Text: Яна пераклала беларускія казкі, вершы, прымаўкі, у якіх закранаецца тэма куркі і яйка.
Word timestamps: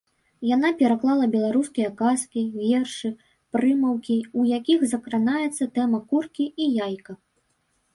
Яна 0.51 0.69
пераклала 0.79 1.25
беларускія 1.35 1.89
казкі, 2.01 2.41
вершы, 2.57 3.13
прымаўкі, 3.57 4.19
у 4.41 4.49
якіх 4.57 4.79
закранаецца 4.97 5.73
тэма 5.81 6.05
куркі 6.13 6.53
і 6.65 6.73
яйка. 6.87 7.13